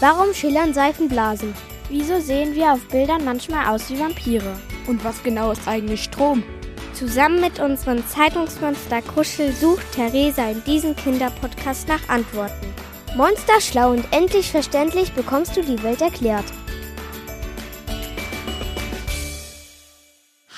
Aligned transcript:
Warum 0.00 0.32
schillern 0.32 0.72
Seifenblasen? 0.72 1.52
Wieso 1.88 2.20
sehen 2.20 2.54
wir 2.54 2.72
auf 2.72 2.86
Bildern 2.86 3.24
manchmal 3.24 3.66
aus 3.66 3.90
wie 3.90 3.98
Vampire? 3.98 4.56
Und 4.86 5.02
was 5.04 5.20
genau 5.24 5.50
ist 5.50 5.66
eigentlich 5.66 6.04
Strom? 6.04 6.44
Zusammen 6.92 7.40
mit 7.40 7.58
unserem 7.58 8.06
Zeitungsmonster 8.06 9.02
Kuschel 9.02 9.50
sucht 9.50 9.90
Theresa 9.90 10.48
in 10.50 10.62
diesem 10.62 10.94
Kinderpodcast 10.94 11.88
nach 11.88 12.08
Antworten. 12.08 12.72
Monster 13.16 13.60
schlau 13.60 13.90
und 13.90 14.04
endlich 14.12 14.52
verständlich 14.52 15.12
bekommst 15.14 15.56
du 15.56 15.62
die 15.62 15.82
Welt 15.82 16.00
erklärt. 16.00 16.44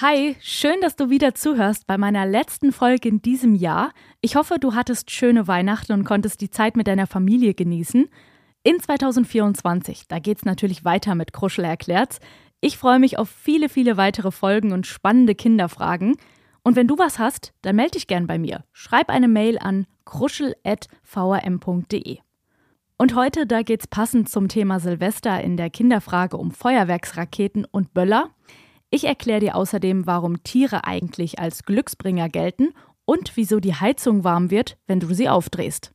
Hi, 0.02 0.36
schön, 0.42 0.82
dass 0.82 0.96
du 0.96 1.08
wieder 1.08 1.34
zuhörst 1.34 1.86
bei 1.86 1.96
meiner 1.96 2.26
letzten 2.26 2.72
Folge 2.72 3.08
in 3.08 3.22
diesem 3.22 3.54
Jahr. 3.54 3.92
Ich 4.20 4.36
hoffe, 4.36 4.56
du 4.60 4.74
hattest 4.74 5.10
schöne 5.10 5.48
Weihnachten 5.48 5.92
und 5.92 6.04
konntest 6.04 6.42
die 6.42 6.50
Zeit 6.50 6.76
mit 6.76 6.86
deiner 6.86 7.06
Familie 7.06 7.54
genießen. 7.54 8.10
In 8.62 8.78
2024, 8.78 10.08
da 10.08 10.18
geht's 10.18 10.44
natürlich 10.44 10.84
weiter 10.84 11.14
mit 11.14 11.32
Kruschel 11.32 11.64
erklärt's. 11.64 12.18
Ich 12.60 12.76
freue 12.76 12.98
mich 12.98 13.18
auf 13.18 13.30
viele, 13.30 13.70
viele 13.70 13.96
weitere 13.96 14.30
Folgen 14.30 14.72
und 14.72 14.86
spannende 14.86 15.34
Kinderfragen. 15.34 16.16
Und 16.62 16.76
wenn 16.76 16.86
du 16.86 16.98
was 16.98 17.18
hast, 17.18 17.54
dann 17.62 17.76
melde 17.76 17.92
dich 17.92 18.06
gern 18.06 18.26
bei 18.26 18.38
mir. 18.38 18.64
Schreib 18.72 19.08
eine 19.08 19.28
Mail 19.28 19.58
an 19.58 19.86
kruschel.vrm.de. 20.04 22.18
Und 22.98 23.14
heute, 23.14 23.46
da 23.46 23.62
geht's 23.62 23.86
passend 23.86 24.28
zum 24.28 24.48
Thema 24.48 24.78
Silvester 24.78 25.42
in 25.42 25.56
der 25.56 25.70
Kinderfrage 25.70 26.36
um 26.36 26.50
Feuerwerksraketen 26.50 27.64
und 27.64 27.94
Böller. 27.94 28.28
Ich 28.90 29.04
erkläre 29.04 29.40
dir 29.40 29.56
außerdem, 29.56 30.06
warum 30.06 30.42
Tiere 30.42 30.84
eigentlich 30.84 31.38
als 31.38 31.62
Glücksbringer 31.62 32.28
gelten 32.28 32.74
und 33.06 33.38
wieso 33.38 33.58
die 33.58 33.74
Heizung 33.74 34.22
warm 34.22 34.50
wird, 34.50 34.76
wenn 34.86 35.00
du 35.00 35.14
sie 35.14 35.30
aufdrehst. 35.30 35.94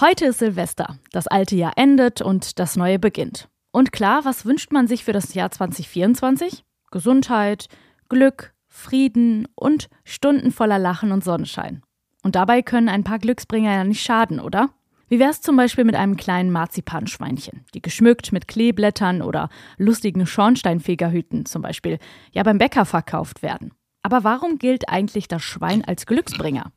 Heute 0.00 0.24
ist 0.24 0.38
Silvester. 0.38 0.98
Das 1.12 1.26
alte 1.26 1.56
Jahr 1.56 1.72
endet 1.76 2.22
und 2.22 2.58
das 2.58 2.74
neue 2.74 2.98
beginnt. 2.98 3.50
Und 3.70 3.92
klar, 3.92 4.24
was 4.24 4.46
wünscht 4.46 4.72
man 4.72 4.86
sich 4.86 5.04
für 5.04 5.12
das 5.12 5.34
Jahr 5.34 5.50
2024? 5.50 6.64
Gesundheit, 6.90 7.66
Glück, 8.08 8.54
Frieden 8.66 9.46
und 9.54 9.90
Stunden 10.04 10.52
voller 10.52 10.78
Lachen 10.78 11.12
und 11.12 11.22
Sonnenschein. 11.22 11.82
Und 12.22 12.34
dabei 12.34 12.62
können 12.62 12.88
ein 12.88 13.04
paar 13.04 13.18
Glücksbringer 13.18 13.72
ja 13.74 13.84
nicht 13.84 14.02
schaden, 14.02 14.40
oder? 14.40 14.70
Wie 15.08 15.18
wär's 15.18 15.42
zum 15.42 15.58
Beispiel 15.58 15.84
mit 15.84 15.96
einem 15.96 16.16
kleinen 16.16 16.50
Marzipanschweinchen, 16.50 17.66
die 17.74 17.82
geschmückt 17.82 18.32
mit 18.32 18.48
Kleeblättern 18.48 19.20
oder 19.20 19.50
lustigen 19.76 20.26
Schornsteinfegerhüten 20.26 21.44
zum 21.44 21.60
Beispiel 21.60 21.98
ja 22.32 22.42
beim 22.42 22.56
Bäcker 22.56 22.86
verkauft 22.86 23.42
werden? 23.42 23.74
Aber 24.02 24.24
warum 24.24 24.56
gilt 24.56 24.88
eigentlich 24.88 25.28
das 25.28 25.42
Schwein 25.42 25.84
als 25.84 26.06
Glücksbringer? 26.06 26.72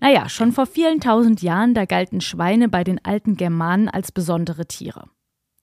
Naja, 0.00 0.28
schon 0.28 0.52
vor 0.52 0.66
vielen 0.66 1.00
tausend 1.00 1.42
Jahren, 1.42 1.74
da 1.74 1.84
galten 1.84 2.20
Schweine 2.20 2.68
bei 2.68 2.84
den 2.84 3.04
alten 3.04 3.36
Germanen 3.36 3.88
als 3.88 4.12
besondere 4.12 4.66
Tiere. 4.66 5.04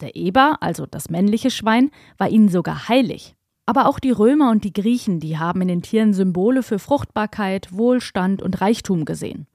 Der 0.02 0.16
Eber, 0.16 0.58
also 0.62 0.86
das 0.86 1.10
männliche 1.10 1.50
Schwein, 1.50 1.92
war 2.18 2.30
ihnen 2.30 2.50
sogar 2.50 2.90
heilig. 2.90 3.36
Aber 3.66 3.88
auch 3.88 4.00
die 4.00 4.12
Römer 4.12 4.52
und 4.52 4.64
die 4.64 4.74
Griechen, 4.74 5.20
die 5.20 5.40
haben 5.40 5.62
in 5.62 5.68
den 5.68 5.82
Tieren 5.82 6.14
Symbole 6.14 6.62
für 6.62 6.78
Fruchtbarkeit, 6.78 7.70
Wohlstand 7.72 8.42
und 8.42 8.62
Reichtum 8.62 9.06
gesehen. 9.06 9.48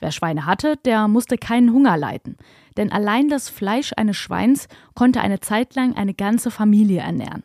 Wer 0.00 0.10
Schweine 0.10 0.44
hatte, 0.44 0.76
der 0.84 1.08
musste 1.08 1.38
keinen 1.38 1.72
Hunger 1.72 1.96
leiden, 1.96 2.36
denn 2.76 2.92
allein 2.92 3.28
das 3.28 3.48
Fleisch 3.48 3.92
eines 3.96 4.16
Schweins 4.16 4.68
konnte 4.94 5.20
eine 5.22 5.40
Zeit 5.40 5.74
lang 5.76 5.94
eine 5.94 6.12
ganze 6.12 6.50
Familie 6.50 7.00
ernähren. 7.00 7.42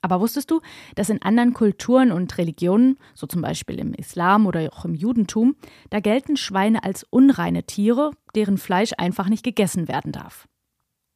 Aber 0.00 0.20
wusstest 0.20 0.50
du, 0.50 0.60
dass 0.94 1.10
in 1.10 1.22
anderen 1.22 1.54
Kulturen 1.54 2.12
und 2.12 2.38
Religionen, 2.38 2.98
so 3.14 3.26
zum 3.26 3.42
Beispiel 3.42 3.78
im 3.78 3.94
Islam 3.94 4.46
oder 4.46 4.68
auch 4.72 4.84
im 4.84 4.94
Judentum, 4.94 5.56
da 5.90 6.00
gelten 6.00 6.36
Schweine 6.36 6.84
als 6.84 7.04
unreine 7.04 7.64
Tiere, 7.64 8.12
deren 8.34 8.58
Fleisch 8.58 8.92
einfach 8.96 9.28
nicht 9.28 9.44
gegessen 9.44 9.88
werden 9.88 10.12
darf? 10.12 10.46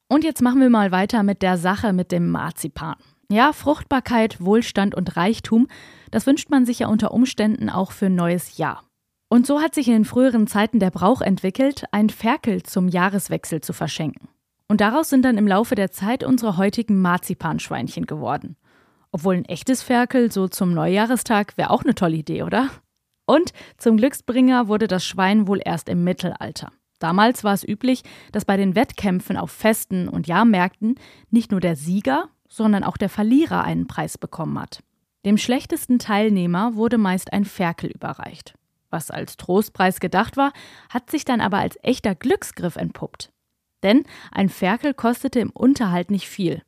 Und 0.08 0.24
jetzt 0.24 0.42
machen 0.42 0.60
wir 0.60 0.68
mal 0.68 0.90
weiter 0.90 1.22
mit 1.22 1.42
der 1.42 1.56
Sache 1.56 1.92
mit 1.92 2.12
dem 2.12 2.30
Marzipan. 2.30 2.96
Ja, 3.30 3.54
Fruchtbarkeit, 3.54 4.44
Wohlstand 4.44 4.94
und 4.94 5.16
Reichtum, 5.16 5.68
das 6.10 6.26
wünscht 6.26 6.50
man 6.50 6.66
sich 6.66 6.80
ja 6.80 6.88
unter 6.88 7.12
Umständen 7.12 7.70
auch 7.70 7.92
für 7.92 8.06
ein 8.06 8.14
neues 8.14 8.58
Jahr. 8.58 8.84
Und 9.30 9.46
so 9.46 9.62
hat 9.62 9.74
sich 9.74 9.86
in 9.86 9.94
den 9.94 10.04
früheren 10.04 10.46
Zeiten 10.46 10.78
der 10.78 10.90
Brauch 10.90 11.22
entwickelt, 11.22 11.84
ein 11.92 12.10
Ferkel 12.10 12.62
zum 12.62 12.88
Jahreswechsel 12.88 13.62
zu 13.62 13.72
verschenken. 13.72 14.28
Und 14.68 14.82
daraus 14.82 15.08
sind 15.08 15.24
dann 15.24 15.38
im 15.38 15.48
Laufe 15.48 15.74
der 15.74 15.90
Zeit 15.90 16.24
unsere 16.24 16.58
heutigen 16.58 17.00
Marzipanschweinchen 17.00 18.04
geworden. 18.04 18.56
Obwohl 19.12 19.36
ein 19.36 19.44
echtes 19.44 19.82
Ferkel 19.82 20.32
so 20.32 20.48
zum 20.48 20.72
Neujahrestag 20.72 21.56
wäre 21.56 21.70
auch 21.70 21.84
eine 21.84 21.94
tolle 21.94 22.16
Idee, 22.16 22.42
oder? 22.42 22.70
Und 23.26 23.52
zum 23.76 23.98
Glücksbringer 23.98 24.68
wurde 24.68 24.88
das 24.88 25.04
Schwein 25.04 25.46
wohl 25.46 25.60
erst 25.64 25.88
im 25.88 26.02
Mittelalter. 26.02 26.72
Damals 26.98 27.44
war 27.44 27.52
es 27.52 27.66
üblich, 27.66 28.02
dass 28.32 28.44
bei 28.44 28.56
den 28.56 28.74
Wettkämpfen 28.74 29.36
auf 29.36 29.50
Festen 29.50 30.08
und 30.08 30.26
Jahrmärkten 30.26 30.96
nicht 31.30 31.50
nur 31.50 31.60
der 31.60 31.76
Sieger, 31.76 32.28
sondern 32.48 32.84
auch 32.84 32.96
der 32.96 33.08
Verlierer 33.08 33.64
einen 33.64 33.86
Preis 33.86 34.18
bekommen 34.18 34.58
hat. 34.58 34.82
Dem 35.24 35.36
schlechtesten 35.36 35.98
Teilnehmer 35.98 36.74
wurde 36.74 36.98
meist 36.98 37.32
ein 37.32 37.44
Ferkel 37.44 37.90
überreicht. 37.90 38.54
Was 38.90 39.10
als 39.10 39.36
Trostpreis 39.36 40.00
gedacht 40.00 40.36
war, 40.36 40.52
hat 40.90 41.10
sich 41.10 41.24
dann 41.24 41.40
aber 41.40 41.58
als 41.58 41.78
echter 41.82 42.14
Glücksgriff 42.14 42.76
entpuppt. 42.76 43.30
Denn 43.82 44.04
ein 44.30 44.48
Ferkel 44.48 44.94
kostete 44.94 45.40
im 45.40 45.50
Unterhalt 45.50 46.10
nicht 46.10 46.28
viel. 46.28 46.62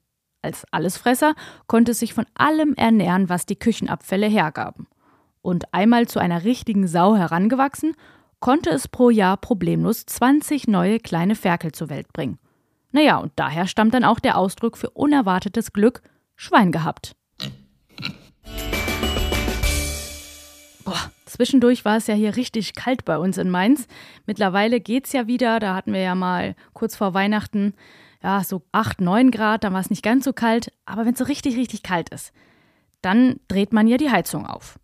Als 0.44 0.66
Allesfresser 0.70 1.34
konnte 1.68 1.92
es 1.92 2.00
sich 2.00 2.12
von 2.12 2.26
allem 2.34 2.74
ernähren, 2.74 3.30
was 3.30 3.46
die 3.46 3.58
Küchenabfälle 3.58 4.26
hergaben. 4.26 4.86
Und 5.40 5.72
einmal 5.72 6.06
zu 6.06 6.18
einer 6.18 6.44
richtigen 6.44 6.86
Sau 6.86 7.16
herangewachsen, 7.16 7.94
konnte 8.40 8.68
es 8.68 8.86
pro 8.86 9.08
Jahr 9.08 9.38
problemlos 9.38 10.04
20 10.04 10.68
neue 10.68 11.00
kleine 11.00 11.34
Ferkel 11.34 11.72
zur 11.72 11.88
Welt 11.88 12.12
bringen. 12.12 12.38
Naja, 12.92 13.16
und 13.16 13.32
daher 13.36 13.66
stammt 13.66 13.94
dann 13.94 14.04
auch 14.04 14.20
der 14.20 14.36
Ausdruck 14.36 14.76
für 14.76 14.90
unerwartetes 14.90 15.72
Glück 15.72 16.02
Schwein 16.36 16.72
gehabt. 16.72 17.16
Boah, 20.84 21.10
zwischendurch 21.34 21.84
war 21.84 21.96
es 21.96 22.06
ja 22.06 22.14
hier 22.14 22.36
richtig 22.36 22.74
kalt 22.74 23.04
bei 23.04 23.18
uns 23.18 23.38
in 23.38 23.50
Mainz. 23.50 23.86
Mittlerweile 24.26 24.80
geht's 24.80 25.12
ja 25.12 25.26
wieder. 25.26 25.60
Da 25.60 25.74
hatten 25.74 25.92
wir 25.92 26.00
ja 26.00 26.14
mal 26.14 26.56
kurz 26.72 26.96
vor 26.96 27.14
Weihnachten 27.14 27.74
ja 28.22 28.42
so 28.42 28.62
8, 28.72 29.00
9 29.00 29.30
Grad. 29.30 29.64
Da 29.64 29.72
war 29.72 29.80
es 29.80 29.90
nicht 29.90 30.02
ganz 30.02 30.24
so 30.24 30.32
kalt. 30.32 30.72
Aber 30.86 31.04
wenn 31.04 31.12
es 31.12 31.18
so 31.18 31.24
richtig, 31.24 31.56
richtig 31.56 31.82
kalt 31.82 32.08
ist, 32.08 32.32
dann 33.02 33.40
dreht 33.48 33.72
man 33.72 33.86
ja 33.86 33.96
die 33.96 34.10
Heizung 34.10 34.46
auf. 34.46 34.78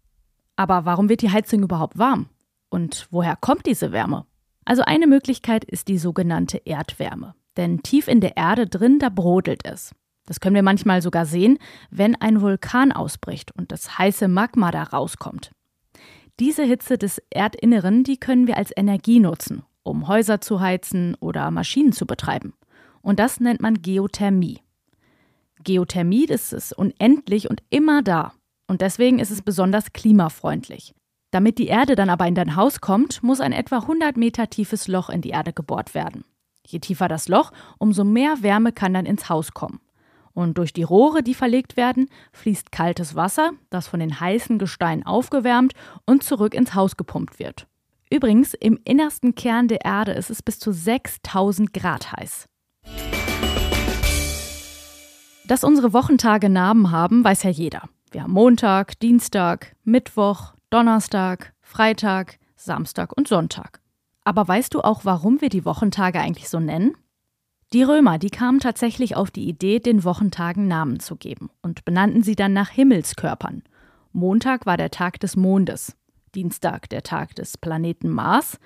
Aber 0.56 0.84
warum 0.84 1.08
wird 1.08 1.22
die 1.22 1.30
Heizung 1.30 1.62
überhaupt 1.62 1.98
warm? 1.98 2.28
Und 2.68 3.08
woher 3.10 3.36
kommt 3.36 3.66
diese 3.66 3.92
Wärme? 3.92 4.26
Also 4.64 4.82
eine 4.82 5.06
Möglichkeit 5.06 5.64
ist 5.64 5.88
die 5.88 5.98
sogenannte 5.98 6.58
Erdwärme. 6.58 7.34
Denn 7.56 7.82
tief 7.82 8.08
in 8.08 8.20
der 8.20 8.36
Erde 8.36 8.66
drin, 8.66 8.98
da 8.98 9.08
brodelt 9.08 9.64
es. 9.64 9.94
Das 10.26 10.38
können 10.38 10.54
wir 10.54 10.62
manchmal 10.62 11.02
sogar 11.02 11.26
sehen, 11.26 11.58
wenn 11.90 12.14
ein 12.14 12.40
Vulkan 12.40 12.92
ausbricht 12.92 13.52
und 13.56 13.72
das 13.72 13.98
heiße 13.98 14.28
Magma 14.28 14.70
da 14.70 14.84
rauskommt. 14.84 15.50
Diese 16.40 16.62
Hitze 16.62 16.96
des 16.96 17.20
Erdinneren, 17.28 18.02
die 18.02 18.16
können 18.16 18.46
wir 18.46 18.56
als 18.56 18.72
Energie 18.74 19.20
nutzen, 19.20 19.62
um 19.82 20.08
Häuser 20.08 20.40
zu 20.40 20.60
heizen 20.60 21.14
oder 21.20 21.50
Maschinen 21.50 21.92
zu 21.92 22.06
betreiben. 22.06 22.54
Und 23.02 23.18
das 23.18 23.40
nennt 23.40 23.60
man 23.60 23.82
Geothermie. 23.82 24.60
Geothermie 25.62 26.24
ist 26.24 26.72
unendlich 26.72 27.50
und 27.50 27.62
immer 27.68 28.02
da. 28.02 28.32
Und 28.66 28.80
deswegen 28.80 29.18
ist 29.18 29.30
es 29.30 29.42
besonders 29.42 29.92
klimafreundlich. 29.92 30.94
Damit 31.30 31.58
die 31.58 31.66
Erde 31.66 31.94
dann 31.94 32.08
aber 32.08 32.26
in 32.26 32.34
dein 32.34 32.56
Haus 32.56 32.80
kommt, 32.80 33.22
muss 33.22 33.40
ein 33.40 33.52
etwa 33.52 33.80
100 33.80 34.16
Meter 34.16 34.48
tiefes 34.48 34.88
Loch 34.88 35.10
in 35.10 35.20
die 35.20 35.30
Erde 35.30 35.52
gebohrt 35.52 35.94
werden. 35.94 36.24
Je 36.66 36.78
tiefer 36.78 37.08
das 37.08 37.28
Loch, 37.28 37.52
umso 37.76 38.02
mehr 38.02 38.42
Wärme 38.42 38.72
kann 38.72 38.94
dann 38.94 39.04
ins 39.04 39.28
Haus 39.28 39.52
kommen. 39.52 39.80
Und 40.40 40.56
durch 40.56 40.72
die 40.72 40.84
Rohre, 40.84 41.22
die 41.22 41.34
verlegt 41.34 41.76
werden, 41.76 42.08
fließt 42.32 42.72
kaltes 42.72 43.14
Wasser, 43.14 43.50
das 43.68 43.88
von 43.88 44.00
den 44.00 44.20
heißen 44.20 44.58
Gesteinen 44.58 45.04
aufgewärmt 45.04 45.74
und 46.06 46.22
zurück 46.22 46.54
ins 46.54 46.74
Haus 46.74 46.96
gepumpt 46.96 47.38
wird. 47.38 47.66
Übrigens, 48.10 48.54
im 48.54 48.80
innersten 48.84 49.34
Kern 49.34 49.68
der 49.68 49.84
Erde 49.84 50.12
ist 50.12 50.30
es 50.30 50.42
bis 50.42 50.59
zu 50.59 50.72
6000 50.72 51.74
Grad 51.74 52.12
heiß. 52.12 52.47
Dass 55.47 55.62
unsere 55.62 55.92
Wochentage 55.92 56.48
Namen 56.48 56.91
haben, 56.91 57.22
weiß 57.22 57.42
ja 57.42 57.50
jeder. 57.50 57.91
Wir 58.10 58.22
haben 58.22 58.32
Montag, 58.32 58.98
Dienstag, 58.98 59.76
Mittwoch, 59.84 60.54
Donnerstag, 60.70 61.53
Freitag, 61.60 62.38
Samstag 62.56 63.15
und 63.15 63.28
Sonntag. 63.28 63.82
Aber 64.24 64.48
weißt 64.48 64.72
du 64.72 64.80
auch, 64.80 65.04
warum 65.04 65.42
wir 65.42 65.50
die 65.50 65.66
Wochentage 65.66 66.18
eigentlich 66.18 66.48
so 66.48 66.60
nennen? 66.60 66.94
Die 67.72 67.84
Römer, 67.84 68.18
die 68.18 68.30
kamen 68.30 68.58
tatsächlich 68.58 69.14
auf 69.16 69.30
die 69.30 69.48
Idee, 69.48 69.78
den 69.78 70.02
Wochentagen 70.02 70.66
Namen 70.66 70.98
zu 70.98 71.14
geben 71.14 71.50
und 71.62 71.84
benannten 71.84 72.24
sie 72.24 72.34
dann 72.34 72.52
nach 72.52 72.68
Himmelskörpern. 72.68 73.62
Montag 74.12 74.66
war 74.66 74.76
der 74.76 74.90
Tag 74.90 75.20
des 75.20 75.36
Mondes, 75.36 75.96
Dienstag 76.34 76.88
der 76.88 77.04
Tag 77.04 77.36
des 77.36 77.56
Planeten 77.56 78.08
Mars, 78.08 78.58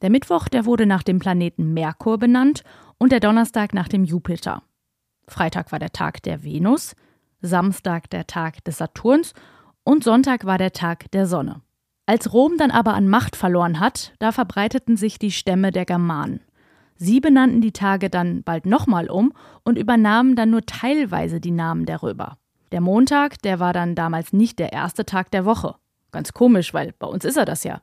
der 0.00 0.10
Mittwoch, 0.10 0.46
der 0.46 0.64
wurde 0.64 0.86
nach 0.86 1.02
dem 1.02 1.18
Planeten 1.18 1.74
Merkur 1.74 2.18
benannt 2.18 2.62
und 2.98 3.10
der 3.10 3.18
Donnerstag 3.18 3.74
nach 3.74 3.88
dem 3.88 4.04
Jupiter. 4.04 4.62
Freitag 5.26 5.72
war 5.72 5.80
der 5.80 5.90
Tag 5.90 6.22
der 6.22 6.44
Venus, 6.44 6.94
Samstag 7.40 8.10
der 8.10 8.28
Tag 8.28 8.62
des 8.64 8.78
Saturns 8.78 9.34
und 9.82 10.04
Sonntag 10.04 10.44
war 10.44 10.58
der 10.58 10.72
Tag 10.72 11.10
der 11.10 11.26
Sonne. 11.26 11.62
Als 12.06 12.32
Rom 12.32 12.58
dann 12.58 12.70
aber 12.70 12.94
an 12.94 13.08
Macht 13.08 13.34
verloren 13.34 13.80
hat, 13.80 14.12
da 14.20 14.30
verbreiteten 14.30 14.96
sich 14.96 15.18
die 15.18 15.32
Stämme 15.32 15.72
der 15.72 15.84
Germanen. 15.84 16.40
Sie 17.04 17.18
benannten 17.18 17.60
die 17.60 17.72
Tage 17.72 18.10
dann 18.10 18.44
bald 18.44 18.64
nochmal 18.64 19.10
um 19.10 19.32
und 19.64 19.76
übernahmen 19.76 20.36
dann 20.36 20.50
nur 20.50 20.64
teilweise 20.66 21.40
die 21.40 21.50
Namen 21.50 21.84
der 21.84 22.00
Römer. 22.00 22.38
Der 22.70 22.80
Montag, 22.80 23.42
der 23.42 23.58
war 23.58 23.72
dann 23.72 23.96
damals 23.96 24.32
nicht 24.32 24.60
der 24.60 24.72
erste 24.72 25.04
Tag 25.04 25.32
der 25.32 25.44
Woche. 25.44 25.74
Ganz 26.12 26.32
komisch, 26.32 26.72
weil 26.72 26.94
bei 27.00 27.08
uns 27.08 27.24
ist 27.24 27.36
er 27.36 27.44
das 27.44 27.64
ja. 27.64 27.82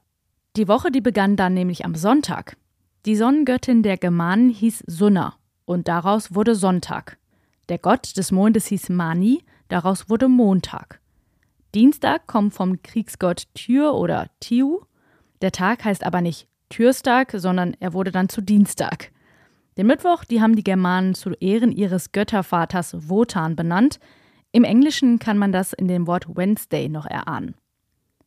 Die 0.56 0.70
Woche, 0.70 0.90
die 0.90 1.02
begann 1.02 1.36
dann 1.36 1.54
nämlich 1.54 1.84
am 1.84 1.96
Sonntag. 1.96 2.56
Die 3.06 3.18
Sonnengöttin 3.18 3.84
der 3.84 3.98
Germanen 3.98 4.48
hieß 4.48 4.86
Sunna 4.88 5.36
und 5.66 5.90
daraus 5.90 6.34
wurde 6.34 6.56
Sonntag. 6.56 7.18
Der 7.68 7.78
Gott 7.78 8.16
des 8.16 8.32
Mondes 8.32 8.68
hieß 8.68 8.88
Mani, 8.88 9.44
daraus 9.68 10.10
wurde 10.10 10.30
Montag. 10.30 11.02
Dienstag 11.76 12.26
kommt 12.26 12.54
vom 12.54 12.82
Kriegsgott 12.84 13.48
Tyr 13.54 13.96
oder 13.96 14.30
Tiu. 14.40 14.80
Der 15.42 15.52
Tag 15.52 15.84
heißt 15.84 16.06
aber 16.06 16.22
nicht 16.22 16.48
Türstag, 16.70 17.34
sondern 17.36 17.76
er 17.80 17.94
wurde 17.94 18.12
dann 18.12 18.30
zu 18.30 18.42
Dienstag. 18.42 19.12
Den 19.78 19.88
Mittwoch, 19.88 20.24
die 20.24 20.42
haben 20.42 20.56
die 20.56 20.64
Germanen 20.64 21.16
zu 21.16 21.32
Ehren 21.40 21.72
ihres 21.72 22.12
Göttervaters 22.12 23.10
Wotan 23.10 23.56
benannt. 23.56 24.00
Im 24.52 24.64
Englischen 24.64 25.20
kann 25.20 25.38
man 25.38 25.52
das 25.52 25.74
in 25.74 25.88
dem 25.88 26.08
Wort 26.08 26.28
Wednesday 26.36 26.90
noch 26.90 27.06
erahnen. 27.06 27.56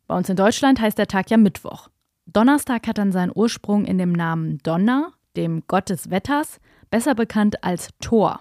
Bei 0.06 0.16
uns 0.16 0.28
in 0.28 0.36
Deutschland 0.36 0.80
heißt 0.80 0.98
der 0.98 1.08
Tag 1.08 1.30
ja 1.30 1.36
Mittwoch. 1.36 1.88
Donnerstag 2.26 2.86
hat 2.86 2.98
dann 2.98 3.12
seinen 3.12 3.32
Ursprung 3.34 3.84
in 3.84 3.98
dem 3.98 4.12
Namen 4.12 4.58
Donner, 4.62 5.12
dem 5.36 5.62
Gott 5.66 5.90
des 5.90 6.10
Wetters, 6.10 6.60
besser 6.90 7.14
bekannt 7.14 7.64
als 7.64 7.90
Thor. 8.00 8.40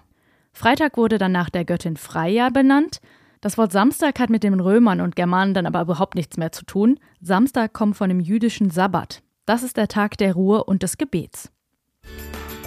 Freitag 0.52 0.96
wurde 0.96 1.18
dann 1.18 1.32
nach 1.32 1.50
der 1.50 1.64
Göttin 1.64 1.96
Freya 1.96 2.50
benannt. 2.50 3.00
Das 3.40 3.58
Wort 3.58 3.72
Samstag 3.72 4.20
hat 4.20 4.30
mit 4.30 4.44
den 4.44 4.60
Römern 4.60 5.00
und 5.00 5.16
Germanen 5.16 5.54
dann 5.54 5.66
aber 5.66 5.82
überhaupt 5.82 6.14
nichts 6.14 6.36
mehr 6.36 6.52
zu 6.52 6.64
tun. 6.64 7.00
Samstag 7.20 7.72
kommt 7.72 7.96
von 7.96 8.08
dem 8.08 8.20
jüdischen 8.20 8.70
Sabbat. 8.70 9.22
Das 9.44 9.64
ist 9.64 9.76
der 9.76 9.88
Tag 9.88 10.16
der 10.18 10.34
Ruhe 10.34 10.62
und 10.62 10.84
des 10.84 10.98
Gebets. 10.98 11.50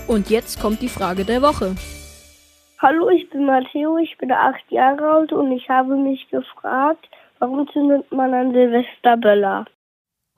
Und 0.08 0.30
jetzt 0.30 0.60
kommt 0.60 0.82
die 0.82 0.90
Frage 0.90 1.24
der 1.24 1.42
Woche. 1.42 1.76
Hallo, 2.80 3.10
ich 3.10 3.30
bin 3.30 3.46
Matteo, 3.46 3.98
ich 3.98 4.18
bin 4.18 4.32
acht 4.32 4.70
Jahre 4.70 5.10
alt 5.10 5.32
und 5.32 5.52
ich 5.54 5.70
habe 5.70 5.96
mich 5.96 6.30
gefragt, 6.30 7.08
warum 7.40 7.68
zündet 7.72 8.12
man 8.12 8.34
an 8.34 8.52
Silvester 8.52 9.16
Böller? 9.16 9.66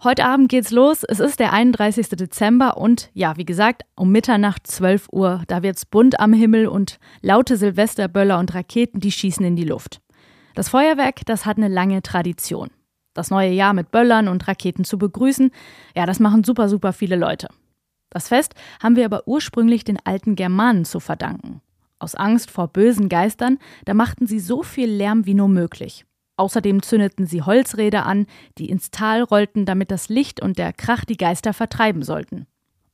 Heute 0.04 0.26
Abend 0.26 0.50
geht's 0.50 0.70
los. 0.70 1.04
Es 1.04 1.20
ist 1.20 1.40
der 1.40 1.54
31. 1.54 2.10
Dezember 2.10 2.78
und 2.78 3.10
ja, 3.16 3.36
wie 3.38 3.46
gesagt, 3.46 3.82
um 3.96 4.12
Mitternacht 4.12 4.68
12 4.68 5.08
Uhr, 5.12 5.42
da 5.48 5.64
wird's 5.64 5.88
bunt 5.88 6.20
am 6.20 6.34
Himmel 6.34 6.68
und 6.68 7.00
laute 7.24 7.58
Silvesterböller 7.58 8.38
und 8.38 8.54
Raketen, 8.54 9.00
die 9.00 9.12
schießen 9.12 9.44
in 9.44 9.56
die 9.56 9.66
Luft. 9.66 10.02
Das 10.54 10.70
Feuerwerk, 10.70 11.26
das 11.26 11.48
hat 11.48 11.58
eine 11.58 11.68
lange 11.68 12.04
Tradition. 12.04 12.70
Das 13.18 13.32
neue 13.32 13.50
Jahr 13.50 13.74
mit 13.74 13.90
Böllern 13.90 14.28
und 14.28 14.48
Raketen 14.48 14.84
zu 14.84 15.00
begrüßen, 15.00 15.50
ja, 15.96 16.06
das 16.06 16.20
machen 16.20 16.44
super, 16.44 16.70
super 16.70 16.94
viele 16.94 17.16
Leute. 17.16 17.48
Das 18.12 18.28
Fest 18.28 18.54
haben 18.80 18.96
wir 18.96 19.06
aber 19.06 19.28
ursprünglich 19.28 19.84
den 19.84 19.98
alten 20.04 20.36
Germanen 20.36 20.86
zu 20.86 21.00
verdanken. 21.00 21.62
Aus 21.98 22.14
Angst 22.14 22.52
vor 22.52 22.68
bösen 22.68 23.10
Geistern, 23.10 23.58
da 23.86 23.96
machten 23.96 24.28
sie 24.28 24.40
so 24.40 24.62
viel 24.62 24.88
Lärm 24.88 25.26
wie 25.26 25.34
nur 25.34 25.48
möglich. 25.48 26.06
Außerdem 26.36 26.84
zündeten 26.84 27.26
sie 27.26 27.42
Holzräder 27.42 28.06
an, 28.06 28.28
die 28.60 28.70
ins 28.70 28.92
Tal 28.92 29.24
rollten, 29.24 29.66
damit 29.66 29.90
das 29.90 30.10
Licht 30.10 30.40
und 30.40 30.60
der 30.60 30.72
Krach 30.72 31.04
die 31.04 31.18
Geister 31.18 31.54
vertreiben 31.54 32.04
sollten. 32.04 32.46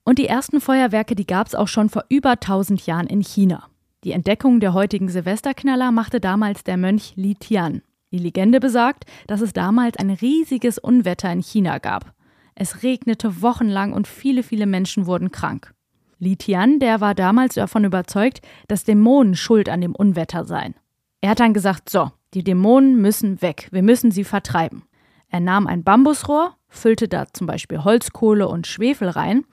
Und 0.06 0.20
die 0.20 0.28
ersten 0.28 0.62
Feuerwerke, 0.62 1.16
die 1.16 1.28
gab 1.28 1.48
es 1.48 1.54
auch 1.54 1.68
schon 1.68 1.90
vor 1.90 2.06
über 2.08 2.32
1000 2.32 2.86
Jahren 2.86 3.08
in 3.08 3.20
China. 3.20 3.68
Die 4.06 4.14
Entdeckung 4.14 4.62
der 4.62 4.74
heutigen 4.74 5.10
Silvesterknaller 5.10 5.92
machte 5.92 6.22
damals 6.22 6.64
der 6.64 6.78
Mönch 6.78 7.12
Li 7.18 7.36
Tian. 7.36 7.82
Die 8.14 8.20
Legende 8.20 8.60
besagt, 8.60 9.06
dass 9.26 9.42
es 9.42 9.54
damals 9.54 9.98
ein 9.98 10.12
riesiges 10.12 10.78
Unwetter 10.78 11.32
in 11.32 11.42
China 11.42 11.80
gab. 11.80 12.14
Es 12.54 12.84
regnete 12.84 13.42
wochenlang 13.42 13.92
und 13.92 14.08
viele, 14.08 14.44
viele 14.44 14.68
Menschen 14.68 15.08
wurden 15.08 15.32
krank. 15.32 15.74
Li 16.20 16.36
Tian, 16.36 16.78
der 16.78 17.02
war 17.02 17.16
damals 17.16 17.56
davon 17.56 17.86
überzeugt, 17.86 18.42
dass 18.68 18.84
Dämonen 18.84 19.36
schuld 19.36 19.68
an 19.68 19.82
dem 19.82 19.96
Unwetter 19.96 20.46
seien. 20.46 20.76
Er 21.22 21.32
hat 21.32 21.40
dann 21.40 21.56
gesagt, 21.56 21.90
so, 21.90 22.12
die 22.36 22.44
Dämonen 22.44 23.02
müssen 23.02 23.42
weg, 23.42 23.68
wir 23.72 23.82
müssen 23.82 24.12
sie 24.12 24.24
vertreiben. 24.24 24.84
Er 25.30 25.40
nahm 25.40 25.66
ein 25.66 25.84
Bambusrohr, 25.84 26.56
füllte 26.68 27.08
da 27.08 27.26
zum 27.34 27.48
Beispiel 27.48 27.84
Holzkohle 27.84 28.48
und 28.48 28.68
Schwefel 28.68 29.10
rein, 29.10 29.44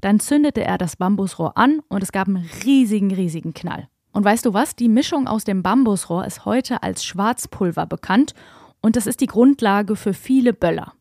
dann 0.00 0.18
zündete 0.18 0.64
er 0.64 0.76
das 0.76 0.96
Bambusrohr 0.96 1.56
an 1.56 1.82
und 1.88 2.02
es 2.02 2.10
gab 2.10 2.26
einen 2.26 2.48
riesigen, 2.64 3.12
riesigen 3.12 3.54
Knall. 3.54 3.88
Und 4.18 4.24
weißt 4.24 4.46
du 4.46 4.52
was? 4.52 4.74
Die 4.74 4.88
Mischung 4.88 5.28
aus 5.28 5.44
dem 5.44 5.62
Bambusrohr 5.62 6.26
ist 6.26 6.44
heute 6.44 6.82
als 6.82 7.04
Schwarzpulver 7.04 7.86
bekannt 7.86 8.34
und 8.80 8.96
das 8.96 9.06
ist 9.06 9.20
die 9.20 9.28
Grundlage 9.28 9.94
für 9.94 10.12
viele 10.12 10.52
Böller. 10.52 10.92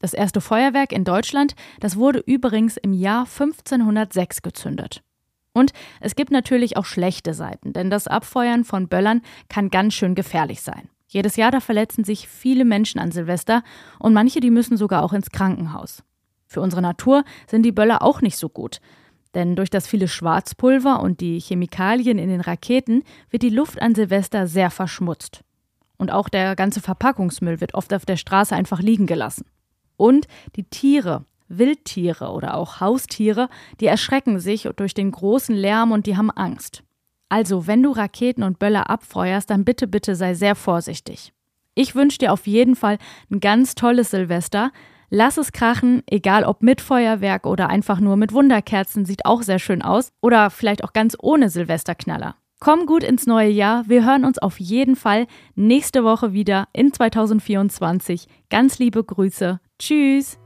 Das 0.00 0.12
erste 0.12 0.40
Feuerwerk 0.40 0.90
in 0.90 1.04
Deutschland, 1.04 1.54
das 1.78 1.94
wurde 1.94 2.18
übrigens 2.18 2.76
im 2.76 2.92
Jahr 2.92 3.26
1506 3.26 4.42
gezündet. 4.42 5.04
Und 5.52 5.72
es 6.00 6.16
gibt 6.16 6.32
natürlich 6.32 6.76
auch 6.76 6.84
schlechte 6.84 7.32
Seiten, 7.32 7.74
denn 7.74 7.90
das 7.90 8.08
Abfeuern 8.08 8.64
von 8.64 8.88
Böllern 8.88 9.22
kann 9.48 9.70
ganz 9.70 9.94
schön 9.94 10.16
gefährlich 10.16 10.60
sein. 10.60 10.88
Jedes 11.06 11.36
Jahr 11.36 11.52
da 11.52 11.60
verletzen 11.60 12.02
sich 12.02 12.26
viele 12.26 12.64
Menschen 12.64 12.98
an 12.98 13.12
Silvester 13.12 13.62
und 14.00 14.14
manche, 14.14 14.40
die 14.40 14.50
müssen 14.50 14.76
sogar 14.76 15.04
auch 15.04 15.12
ins 15.12 15.30
Krankenhaus. 15.30 16.02
Für 16.48 16.60
unsere 16.60 16.82
Natur 16.82 17.22
sind 17.46 17.62
die 17.62 17.70
Böller 17.70 18.02
auch 18.02 18.20
nicht 18.20 18.36
so 18.36 18.48
gut. 18.48 18.80
Denn 19.34 19.56
durch 19.56 19.70
das 19.70 19.86
viele 19.86 20.08
Schwarzpulver 20.08 21.00
und 21.00 21.20
die 21.20 21.38
Chemikalien 21.38 22.18
in 22.18 22.28
den 22.28 22.40
Raketen 22.40 23.04
wird 23.30 23.42
die 23.42 23.50
Luft 23.50 23.80
an 23.80 23.94
Silvester 23.94 24.46
sehr 24.46 24.70
verschmutzt. 24.70 25.42
Und 25.98 26.12
auch 26.12 26.28
der 26.28 26.56
ganze 26.56 26.80
Verpackungsmüll 26.80 27.60
wird 27.60 27.74
oft 27.74 27.92
auf 27.92 28.06
der 28.06 28.16
Straße 28.16 28.54
einfach 28.54 28.80
liegen 28.80 29.06
gelassen. 29.06 29.44
Und 29.96 30.28
die 30.56 30.64
Tiere, 30.64 31.24
Wildtiere 31.48 32.30
oder 32.30 32.54
auch 32.54 32.80
Haustiere, 32.80 33.48
die 33.80 33.86
erschrecken 33.86 34.38
sich 34.38 34.68
durch 34.76 34.94
den 34.94 35.10
großen 35.10 35.54
Lärm 35.54 35.92
und 35.92 36.06
die 36.06 36.16
haben 36.16 36.30
Angst. 36.30 36.84
Also, 37.28 37.66
wenn 37.66 37.82
du 37.82 37.90
Raketen 37.90 38.42
und 38.42 38.58
Böller 38.58 38.88
abfeuerst, 38.88 39.50
dann 39.50 39.64
bitte, 39.64 39.86
bitte 39.86 40.14
sei 40.14 40.34
sehr 40.34 40.54
vorsichtig. 40.54 41.32
Ich 41.74 41.94
wünsche 41.94 42.18
dir 42.18 42.32
auf 42.32 42.46
jeden 42.46 42.74
Fall 42.74 42.98
ein 43.30 43.40
ganz 43.40 43.74
tolles 43.74 44.10
Silvester. 44.10 44.72
Lass 45.10 45.38
es 45.38 45.52
krachen, 45.52 46.02
egal 46.06 46.44
ob 46.44 46.62
mit 46.62 46.82
Feuerwerk 46.82 47.46
oder 47.46 47.68
einfach 47.70 47.98
nur 47.98 48.16
mit 48.16 48.32
Wunderkerzen, 48.32 49.06
sieht 49.06 49.24
auch 49.24 49.42
sehr 49.42 49.58
schön 49.58 49.80
aus. 49.80 50.10
Oder 50.20 50.50
vielleicht 50.50 50.84
auch 50.84 50.92
ganz 50.92 51.16
ohne 51.18 51.48
Silvesterknaller. 51.48 52.36
Komm 52.60 52.86
gut 52.86 53.04
ins 53.04 53.26
neue 53.26 53.48
Jahr. 53.48 53.88
Wir 53.88 54.04
hören 54.04 54.24
uns 54.24 54.38
auf 54.38 54.60
jeden 54.60 54.96
Fall 54.96 55.26
nächste 55.54 56.04
Woche 56.04 56.32
wieder 56.32 56.68
in 56.74 56.92
2024. 56.92 58.26
Ganz 58.50 58.78
liebe 58.78 59.02
Grüße. 59.02 59.60
Tschüss. 59.78 60.38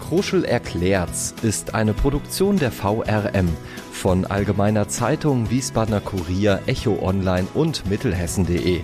Kruschel 0.00 0.44
erklärt's 0.44 1.34
ist 1.42 1.74
eine 1.74 1.94
Produktion 1.94 2.58
der 2.58 2.72
VRM 2.72 3.48
von 3.90 4.26
Allgemeiner 4.26 4.88
Zeitung, 4.88 5.50
Wiesbadener 5.50 6.00
Kurier, 6.00 6.60
Echo 6.66 6.98
Online 7.00 7.46
und 7.54 7.88
Mittelhessen.de. 7.88 8.82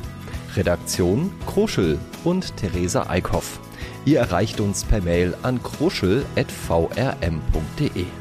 Redaktion 0.56 1.30
Kruschel 1.46 1.98
und 2.24 2.56
Theresa 2.56 3.06
Eickhoff. 3.10 3.60
Ihr 4.04 4.18
erreicht 4.18 4.60
uns 4.60 4.84
per 4.84 5.00
Mail 5.02 5.34
an 5.42 5.62
kruschel.vrm.de. 5.62 8.19